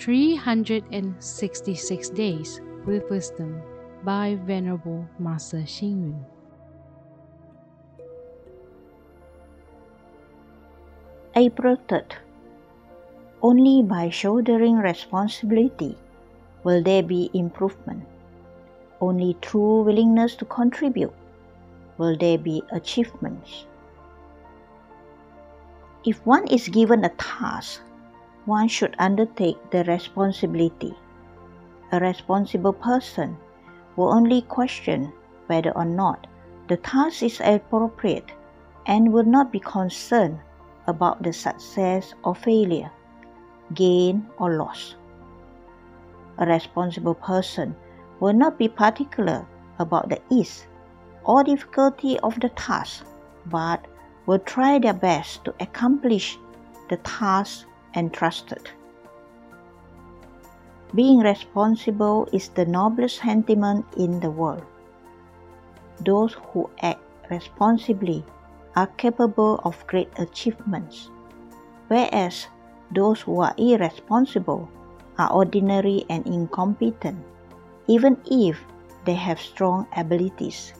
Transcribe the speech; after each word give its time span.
366 0.00 2.08
Days 2.16 2.60
with 2.86 3.04
Wisdom 3.10 3.60
by 4.02 4.38
Venerable 4.46 5.06
Master 5.18 5.58
Xing 5.58 6.00
Yun. 6.00 6.24
April 11.36 11.76
3rd. 11.86 12.12
Only 13.42 13.82
by 13.82 14.08
shouldering 14.08 14.78
responsibility 14.78 15.98
will 16.64 16.82
there 16.82 17.02
be 17.02 17.28
improvement. 17.34 18.02
Only 19.02 19.36
through 19.42 19.82
willingness 19.82 20.34
to 20.36 20.46
contribute 20.46 21.12
will 21.98 22.16
there 22.16 22.38
be 22.38 22.62
achievements. 22.72 23.66
If 26.06 26.24
one 26.24 26.46
is 26.46 26.68
given 26.68 27.04
a 27.04 27.10
task, 27.10 27.82
one 28.50 28.66
should 28.66 28.96
undertake 28.98 29.58
the 29.70 29.84
responsibility. 29.84 30.92
A 31.92 32.00
responsible 32.00 32.72
person 32.72 33.36
will 33.94 34.12
only 34.12 34.42
question 34.42 35.12
whether 35.46 35.70
or 35.78 35.84
not 35.84 36.26
the 36.66 36.76
task 36.78 37.22
is 37.22 37.40
appropriate 37.44 38.32
and 38.86 39.12
will 39.12 39.30
not 39.36 39.52
be 39.52 39.60
concerned 39.60 40.40
about 40.88 41.22
the 41.22 41.32
success 41.32 42.12
or 42.24 42.34
failure, 42.34 42.90
gain 43.74 44.26
or 44.38 44.56
loss. 44.56 44.96
A 46.38 46.46
responsible 46.46 47.14
person 47.14 47.76
will 48.18 48.32
not 48.32 48.58
be 48.58 48.66
particular 48.66 49.46
about 49.78 50.08
the 50.08 50.20
ease 50.28 50.66
or 51.24 51.44
difficulty 51.44 52.18
of 52.20 52.38
the 52.40 52.48
task, 52.50 53.04
but 53.46 53.86
will 54.26 54.40
try 54.40 54.78
their 54.80 54.94
best 54.94 55.44
to 55.44 55.54
accomplish 55.60 56.36
the 56.88 56.96
task 56.98 57.66
entrusted. 57.94 58.70
Being 60.94 61.20
responsible 61.20 62.28
is 62.32 62.48
the 62.48 62.66
noblest 62.66 63.18
sentiment 63.22 63.86
in 63.96 64.18
the 64.18 64.30
world. 64.30 64.64
Those 66.04 66.34
who 66.34 66.68
act 66.82 67.00
responsibly 67.30 68.24
are 68.74 68.88
capable 68.98 69.60
of 69.64 69.86
great 69.86 70.10
achievements, 70.18 71.10
whereas 71.88 72.48
those 72.90 73.20
who 73.20 73.40
are 73.40 73.54
irresponsible 73.56 74.68
are 75.18 75.30
ordinary 75.32 76.04
and 76.10 76.26
incompetent, 76.26 77.22
even 77.86 78.16
if 78.30 78.58
they 79.04 79.14
have 79.14 79.40
strong 79.40 79.86
abilities. 79.96 80.74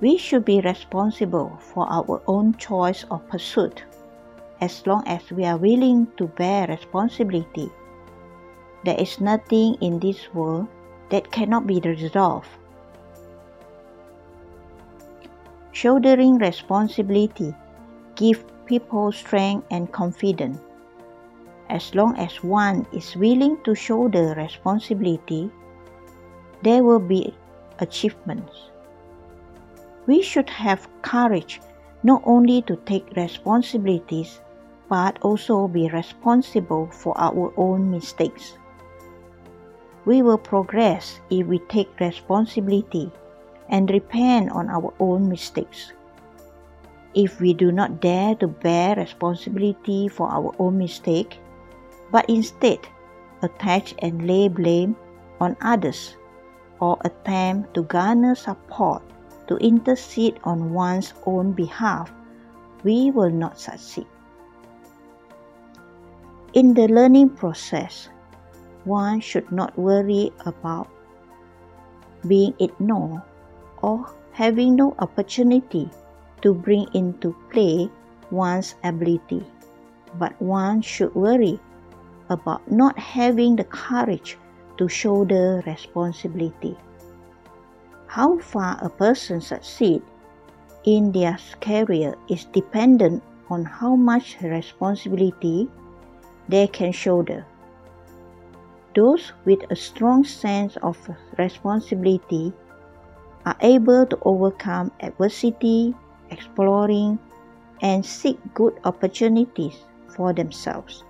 We 0.00 0.16
should 0.16 0.44
be 0.44 0.60
responsible 0.60 1.56
for 1.58 1.90
our 1.90 2.22
own 2.26 2.54
choice 2.54 3.04
of 3.10 3.26
pursuit 3.28 3.84
as 4.64 4.86
long 4.86 5.02
as 5.06 5.30
we 5.30 5.44
are 5.44 5.56
willing 5.56 6.06
to 6.16 6.26
bear 6.40 6.66
responsibility. 6.66 7.70
There 8.84 8.98
is 8.98 9.20
nothing 9.20 9.74
in 9.80 9.98
this 9.98 10.32
world 10.32 10.68
that 11.10 11.30
cannot 11.30 11.66
be 11.66 11.80
resolved. 11.84 12.48
Shouldering 15.72 16.38
responsibility 16.38 17.54
gives 18.16 18.44
people 18.66 19.12
strength 19.12 19.66
and 19.70 19.90
confidence. 19.92 20.58
As 21.68 21.94
long 21.94 22.16
as 22.16 22.42
one 22.42 22.86
is 22.92 23.16
willing 23.16 23.58
to 23.64 23.74
shoulder 23.74 24.34
responsibility, 24.36 25.50
there 26.62 26.82
will 26.82 27.00
be 27.00 27.34
achievements 27.80 28.70
we 30.06 30.20
should 30.20 30.50
have 30.50 30.88
courage 31.02 31.60
not 32.02 32.22
only 32.24 32.60
to 32.62 32.76
take 32.84 33.16
responsibilities 33.16 34.40
but 34.88 35.18
also 35.22 35.68
be 35.68 35.88
responsible 35.88 36.86
for 36.92 37.16
our 37.16 37.52
own 37.56 37.90
mistakes. 37.90 38.58
We 40.04 40.20
will 40.20 40.38
progress 40.38 41.20
if 41.30 41.46
we 41.46 41.58
take 41.70 41.98
responsibility 41.98 43.10
and 43.68 43.88
repent 43.88 44.50
on 44.52 44.68
our 44.68 44.92
own 45.00 45.28
mistakes. 45.28 45.92
If 47.14 47.40
we 47.40 47.54
do 47.54 47.72
not 47.72 48.00
dare 48.00 48.34
to 48.36 48.48
bear 48.48 48.96
responsibility 48.96 50.08
for 50.08 50.28
our 50.28 50.52
own 50.58 50.78
mistake, 50.78 51.38
but 52.10 52.28
instead 52.28 52.80
attach 53.42 53.94
and 54.00 54.26
lay 54.26 54.48
blame 54.48 54.96
on 55.40 55.56
others 55.60 56.16
or 56.80 56.98
attempt 57.04 57.74
to 57.74 57.82
garner 57.82 58.34
support 58.34 59.02
to 59.46 59.56
intercede 59.56 60.40
on 60.44 60.72
one's 60.72 61.14
own 61.24 61.52
behalf, 61.52 62.12
we 62.82 63.10
will 63.10 63.30
not 63.30 63.58
succeed. 63.58 64.06
In 66.54 66.72
the 66.72 66.86
learning 66.86 67.30
process, 67.30 68.08
one 68.84 69.18
should 69.18 69.50
not 69.50 69.76
worry 69.76 70.30
about 70.46 70.86
being 72.28 72.54
ignored 72.60 73.22
or 73.82 74.06
having 74.30 74.76
no 74.76 74.94
opportunity 75.00 75.90
to 76.42 76.54
bring 76.54 76.86
into 76.94 77.34
play 77.50 77.90
one's 78.30 78.76
ability, 78.84 79.42
but 80.14 80.30
one 80.40 80.80
should 80.80 81.12
worry 81.16 81.58
about 82.30 82.62
not 82.70 82.96
having 83.02 83.56
the 83.56 83.64
courage 83.64 84.38
to 84.78 84.86
shoulder 84.86 85.60
responsibility. 85.66 86.78
How 88.06 88.38
far 88.38 88.78
a 88.80 88.88
person 88.88 89.40
succeeds 89.40 90.06
in 90.84 91.10
their 91.10 91.36
career 91.60 92.14
is 92.28 92.44
dependent 92.54 93.24
on 93.50 93.64
how 93.64 93.96
much 93.96 94.38
responsibility 94.40 95.68
they 96.48 96.66
can 96.66 96.92
shoulder. 96.92 97.46
Those 98.94 99.32
with 99.44 99.60
a 99.70 99.76
strong 99.76 100.24
sense 100.24 100.76
of 100.76 100.96
responsibility 101.38 102.52
are 103.44 103.56
able 103.60 104.06
to 104.06 104.18
overcome 104.22 104.92
adversity, 105.00 105.94
exploring, 106.30 107.18
and 107.82 108.04
seek 108.04 108.38
good 108.54 108.78
opportunities 108.84 109.76
for 110.16 110.32
themselves. 110.32 111.02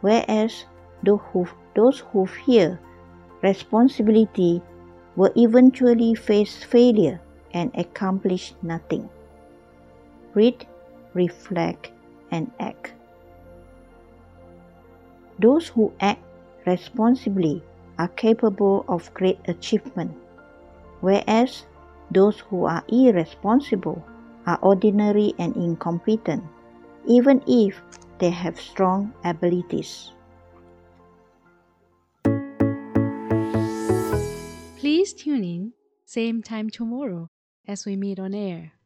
Whereas 0.00 0.64
those 1.02 1.20
who, 1.32 1.48
those 1.74 2.00
who 2.00 2.26
fear 2.26 2.78
responsibility 3.42 4.62
will 5.16 5.32
eventually 5.36 6.14
face 6.14 6.62
failure 6.62 7.20
and 7.52 7.72
accomplish 7.74 8.54
nothing. 8.62 9.08
Read, 10.34 10.66
reflect, 11.14 11.90
and 12.30 12.50
act. 12.60 12.92
Those 15.38 15.68
who 15.68 15.92
act 16.00 16.22
responsibly 16.66 17.62
are 17.98 18.08
capable 18.08 18.84
of 18.88 19.12
great 19.14 19.38
achievement, 19.46 20.12
whereas 21.00 21.66
those 22.10 22.40
who 22.40 22.64
are 22.66 22.82
irresponsible 22.88 24.02
are 24.46 24.58
ordinary 24.62 25.34
and 25.38 25.54
incompetent, 25.56 26.42
even 27.06 27.42
if 27.46 27.80
they 28.18 28.30
have 28.30 28.58
strong 28.58 29.12
abilities. 29.24 30.12
Please 34.78 35.12
tune 35.12 35.44
in, 35.44 35.72
same 36.04 36.42
time 36.42 36.70
tomorrow 36.70 37.28
as 37.66 37.84
we 37.84 37.96
meet 37.96 38.18
on 38.18 38.34
air. 38.34 38.77